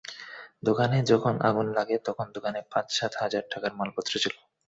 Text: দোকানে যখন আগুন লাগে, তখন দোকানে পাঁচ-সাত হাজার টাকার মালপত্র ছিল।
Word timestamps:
দোকানে 0.63 0.97
যখন 1.11 1.33
আগুন 1.41 1.67
লাগে, 1.77 1.95
তখন 2.07 2.27
দোকানে 2.35 2.59
পাঁচ-সাত 2.71 3.13
হাজার 3.21 3.43
টাকার 3.51 3.71
মালপত্র 3.79 4.13
ছিল। 4.23 4.35